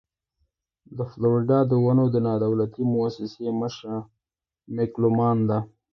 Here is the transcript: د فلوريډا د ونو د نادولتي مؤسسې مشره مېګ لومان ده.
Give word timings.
د 0.97 0.99
فلوريډا 1.11 1.59
د 1.71 1.73
ونو 1.85 2.05
د 2.13 2.15
نادولتي 2.27 2.83
مؤسسې 2.93 3.47
مشره 3.61 3.97
مېګ 4.75 4.91
لومان 5.01 5.37
ده. 5.49 5.59